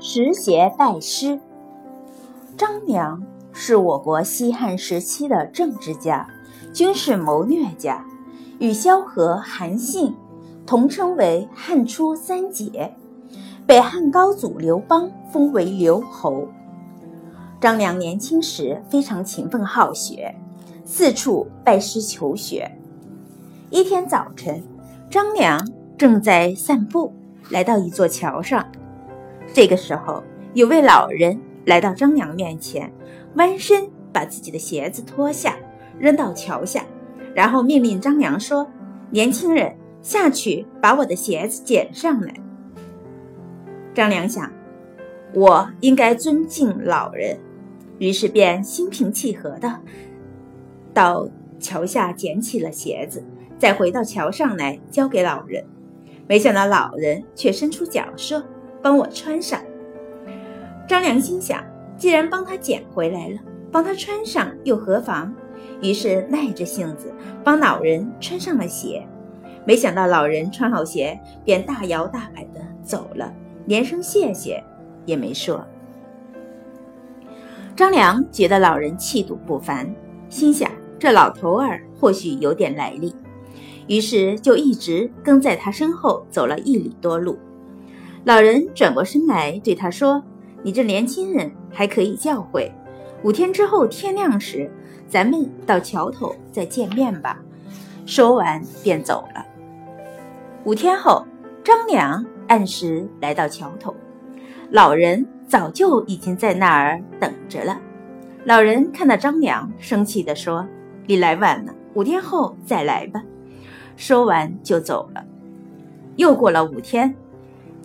[0.00, 1.38] 持节拜师。
[2.56, 6.28] 张良是我国西汉时期的政治家、
[6.72, 8.04] 军事谋略家，
[8.58, 10.14] 与萧何、韩信
[10.66, 12.94] 同称为汉初三杰，
[13.66, 16.48] 被汉高祖刘邦封为刘侯。
[17.60, 20.34] 张良年轻时非常勤奋好学，
[20.84, 22.70] 四处拜师求学。
[23.70, 24.62] 一天早晨，
[25.10, 25.60] 张良
[25.96, 27.12] 正在散步，
[27.50, 28.64] 来到一座桥上。
[29.52, 30.22] 这个时候，
[30.54, 32.92] 有位老人来到张良面前，
[33.34, 35.56] 弯身把自己的鞋子脱下，
[35.98, 36.84] 扔到桥下，
[37.34, 38.68] 然后命令张良说
[39.10, 42.32] ：“年轻人，下去把我的鞋子捡上来。”
[43.94, 44.52] 张良想，
[45.34, 47.38] 我应该尊敬老人，
[47.98, 49.80] 于是便心平气和的
[50.94, 53.24] 到桥下捡起了鞋子，
[53.58, 55.64] 再回到桥上来交给老人。
[56.28, 58.40] 没想到老人却伸出脚说。
[58.82, 59.60] 帮我穿上。
[60.86, 61.62] 张良心想，
[61.96, 63.38] 既然帮他捡回来了，
[63.70, 65.34] 帮他穿上又何妨？
[65.82, 67.12] 于是耐着性子
[67.44, 69.06] 帮老人穿上了鞋。
[69.64, 73.32] 没想到老人穿好鞋，便大摇大摆地走了，
[73.66, 74.64] 连声谢谢
[75.04, 75.64] 也没说。
[77.76, 79.94] 张良觉得老人气度不凡，
[80.30, 83.14] 心想这老头儿或许有点来历，
[83.86, 87.38] 于是就一直跟在他身后走了一里多路。
[88.24, 90.22] 老人转过身来对他说
[90.62, 92.70] ：“你这年轻人还可以教诲。
[93.22, 94.70] 五天之后天亮时，
[95.08, 97.40] 咱们到桥头再见面吧。”
[98.04, 99.44] 说完便走了。
[100.64, 101.26] 五天后，
[101.62, 103.94] 张良按时来到桥头，
[104.70, 107.80] 老人早就已经在那儿等着了。
[108.44, 110.66] 老人看到张良，生气地说
[111.06, 113.22] ：“你来晚了，五天后再来吧。”
[113.96, 115.24] 说完就走了。
[116.16, 117.14] 又过了五天。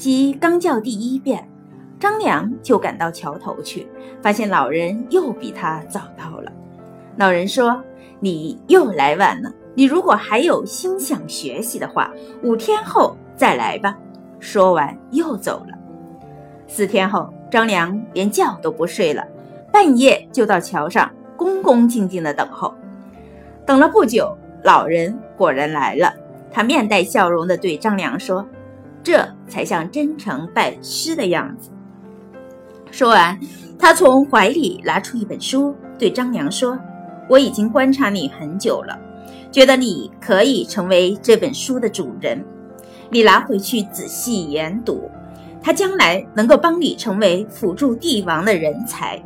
[0.03, 1.47] 鸡刚叫第一遍，
[1.97, 3.87] 张良就赶到桥头去，
[4.21, 6.51] 发现老人又比他早到了。
[7.15, 7.81] 老人说
[8.19, 12.11] ：“你又来晚了，你如果还有心想学习的话，
[12.43, 13.97] 五天后再来吧。”
[14.41, 15.77] 说完又走了。
[16.67, 19.25] 四天后，张良连觉都不睡了，
[19.71, 22.75] 半夜就到桥上恭恭敬敬地等候。
[23.65, 26.13] 等了不久，老人果然来了，
[26.51, 28.45] 他面带笑容地对张良说。
[29.03, 31.69] 这才像真诚拜师的样子。
[32.89, 33.37] 说完，
[33.77, 36.79] 他从怀里拿出一本书，对张良说
[37.29, 38.97] ：“我已经观察你很久了，
[39.51, 42.43] 觉得你可以成为这本书的主人。
[43.09, 45.09] 你拿回去仔细研读，
[45.61, 49.21] 他将来能够帮你成为辅助帝王的人才。”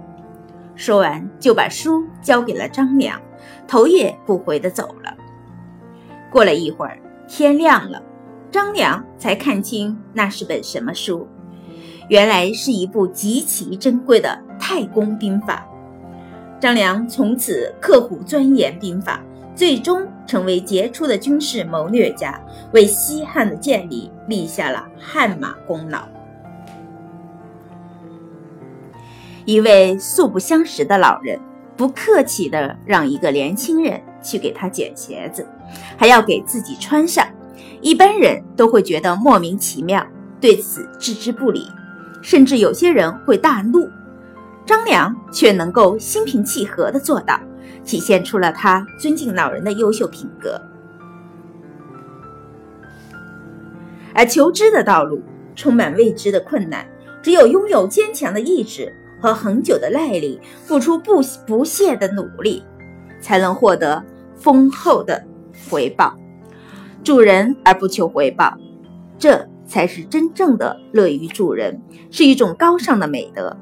[0.75, 3.19] 说完，就把书交给了张良，
[3.67, 5.13] 头也不回地走了。
[6.31, 8.01] 过了一会儿，天亮了。
[8.49, 11.27] 张良才看清那是本什么书，
[12.07, 15.67] 原来是一部极其珍贵的《太公兵法》。
[16.59, 19.21] 张良从此刻苦钻研兵法，
[19.53, 22.39] 最终成为杰出的军事谋略家，
[22.71, 25.99] 为西汉的建立立下了汗马功劳。
[29.45, 31.39] 一位素不相识的老人，
[31.75, 35.45] 不客气地让一个年轻人去给他捡鞋子，
[35.97, 37.27] 还要给自己穿上。
[37.81, 40.05] 一般人都会觉得莫名其妙，
[40.39, 41.67] 对此置之不理，
[42.21, 43.89] 甚至有些人会大怒。
[44.65, 47.39] 张良却能够心平气和地做到，
[47.85, 50.61] 体现出了他尊敬老人的优秀品格。
[54.13, 55.21] 而求知的道路
[55.55, 56.85] 充满未知的困难，
[57.21, 58.91] 只有拥有坚强的意志
[59.21, 62.63] 和恒久的耐力，付出不不懈的努力，
[63.21, 64.03] 才能获得
[64.35, 65.23] 丰厚的
[65.69, 66.13] 回报。
[67.07, 68.57] 助人而不求回报，
[69.17, 71.81] 这才是真正的乐于助人，
[72.11, 73.55] 是一种高尚的美德。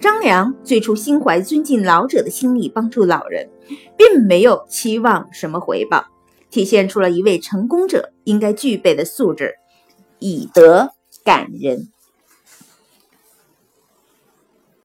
[0.00, 3.48] 张良最初心怀尊敬老者的心理，帮助老人，
[3.96, 6.06] 并没有期望什么回报，
[6.50, 9.54] 体现出了一位成功者应该具备的素质：
[10.18, 10.90] 以德
[11.24, 11.90] 感人。